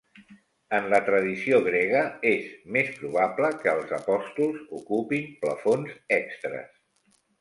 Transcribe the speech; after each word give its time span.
En 0.75 0.85
la 0.93 0.99
tradició 1.09 1.59
grega 1.67 2.01
és 2.31 2.47
més 2.77 2.89
probable 3.01 3.51
que 3.61 3.75
els 3.77 3.93
Apòstols 3.99 4.65
ocupin 4.79 5.29
plafons 5.45 5.93
extres. 6.19 6.73